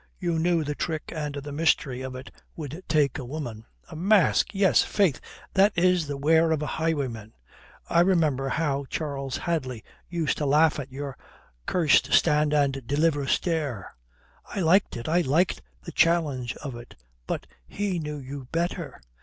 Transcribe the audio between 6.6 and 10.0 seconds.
a highwayman. I remember how Charles Hadley